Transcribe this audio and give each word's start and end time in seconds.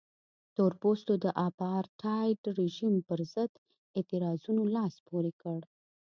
تور 0.55 0.71
پوستو 0.81 1.13
د 1.23 1.25
اپارټایډ 1.47 2.39
رژیم 2.59 2.95
پرضد 3.07 3.51
اعتراضونو 3.97 4.61
لاس 4.75 4.95
پورې 5.07 5.31
کړ. 5.41 5.59